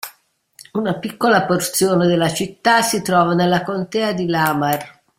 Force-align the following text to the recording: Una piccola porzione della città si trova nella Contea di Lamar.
Una 0.73 0.95
piccola 0.97 1.45
porzione 1.45 2.07
della 2.07 2.33
città 2.33 2.81
si 2.81 3.03
trova 3.03 3.35
nella 3.35 3.61
Contea 3.61 4.13
di 4.13 4.25
Lamar. 4.25 5.03